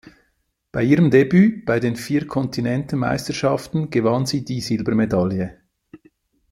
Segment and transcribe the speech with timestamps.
[0.71, 5.61] Bei ihrem Debüt bei den Vier-Kontinente-Meisterschaften gewannen sie die Silbermedaille.